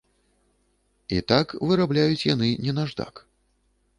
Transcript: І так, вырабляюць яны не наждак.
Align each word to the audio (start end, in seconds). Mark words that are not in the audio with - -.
І 1.17 1.19
так, 1.33 1.47
вырабляюць 1.71 2.27
яны 2.33 2.49
не 2.65 2.73
наждак. 2.81 3.13